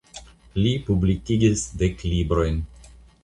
Li 0.61 0.71
publikigis 0.87 1.65
dek 1.83 2.03
librojn. 2.15 2.59